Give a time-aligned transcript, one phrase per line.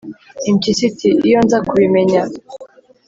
[0.49, 2.21] Impyisi iti: "Iyo nza kubimenya!"